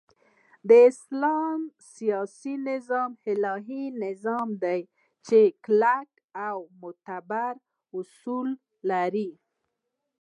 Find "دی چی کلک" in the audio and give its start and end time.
4.63-6.09